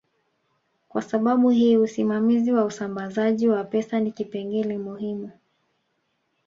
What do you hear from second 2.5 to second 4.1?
wa usambazaji wa pesa